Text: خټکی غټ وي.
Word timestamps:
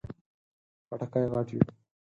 خټکی 0.87 1.23
غټ 1.31 1.47
وي. 1.55 1.59